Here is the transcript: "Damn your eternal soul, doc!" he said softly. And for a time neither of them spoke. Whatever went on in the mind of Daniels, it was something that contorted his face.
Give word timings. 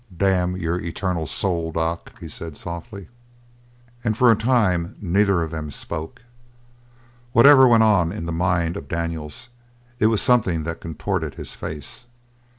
"Damn 0.17 0.57
your 0.57 0.79
eternal 0.81 1.27
soul, 1.27 1.71
doc!" 1.71 2.17
he 2.19 2.27
said 2.27 2.57
softly. 2.57 3.07
And 4.03 4.17
for 4.17 4.31
a 4.31 4.35
time 4.35 4.95
neither 4.99 5.43
of 5.43 5.51
them 5.51 5.69
spoke. 5.69 6.23
Whatever 7.33 7.67
went 7.67 7.83
on 7.83 8.11
in 8.11 8.25
the 8.25 8.31
mind 8.31 8.77
of 8.77 8.87
Daniels, 8.87 9.49
it 9.99 10.07
was 10.07 10.19
something 10.19 10.63
that 10.63 10.81
contorted 10.81 11.35
his 11.35 11.53
face. 11.55 12.07